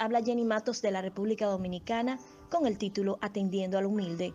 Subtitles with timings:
[0.00, 2.18] Habla Jenny Matos de la República Dominicana
[2.50, 4.34] con el título Atendiendo al Humilde.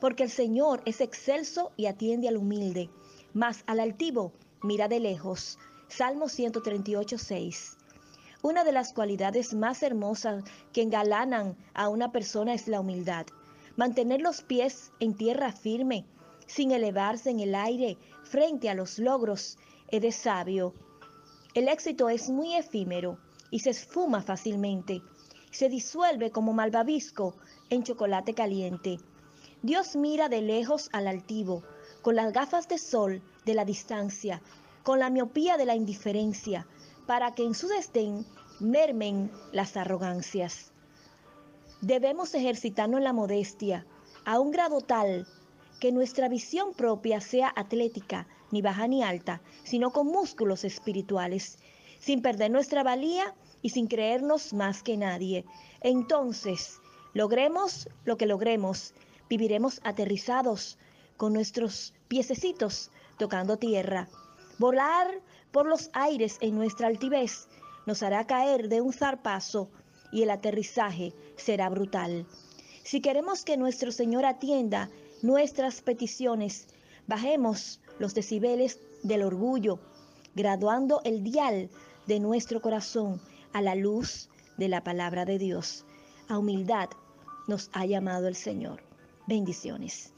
[0.00, 2.90] Porque el Señor es excelso y atiende al humilde,
[3.32, 4.32] mas al altivo
[4.62, 5.60] mira de lejos.
[5.86, 7.76] Salmo 138, 6.
[8.42, 10.42] Una de las cualidades más hermosas
[10.72, 13.26] que engalanan a una persona es la humildad.
[13.76, 16.04] Mantener los pies en tierra firme,
[16.48, 19.58] sin elevarse en el aire frente a los logros,
[19.92, 20.74] es de sabio.
[21.54, 25.02] El éxito es muy efímero y se esfuma fácilmente.
[25.50, 27.34] Se disuelve como malvavisco
[27.70, 28.98] en chocolate caliente.
[29.62, 31.62] Dios mira de lejos al altivo,
[32.02, 34.42] con las gafas de sol de la distancia,
[34.82, 36.66] con la miopía de la indiferencia,
[37.06, 38.26] para que en su desdén
[38.60, 40.72] mermen las arrogancias.
[41.80, 43.86] Debemos ejercitarnos en la modestia
[44.24, 45.26] a un grado tal
[45.80, 51.58] que nuestra visión propia sea atlética, ni baja ni alta, sino con músculos espirituales,
[52.06, 55.44] sin perder nuestra valía y sin creernos más que nadie.
[55.80, 56.78] Entonces,
[57.14, 58.94] logremos lo que logremos,
[59.28, 60.78] viviremos aterrizados,
[61.16, 64.08] con nuestros piececitos tocando tierra.
[64.58, 65.08] Volar
[65.50, 67.48] por los aires en nuestra altivez
[67.86, 69.68] nos hará caer de un zarpazo
[70.12, 72.24] y el aterrizaje será brutal.
[72.84, 74.90] Si queremos que nuestro Señor atienda
[75.22, 76.68] nuestras peticiones,
[77.08, 79.80] bajemos los decibeles del orgullo,
[80.36, 81.68] graduando el dial
[82.06, 83.20] de nuestro corazón
[83.52, 85.84] a la luz de la palabra de Dios.
[86.28, 86.88] A humildad
[87.46, 88.82] nos ha llamado el Señor.
[89.26, 90.12] Bendiciones.